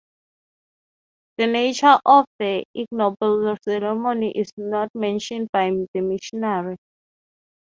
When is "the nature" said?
1.37-1.99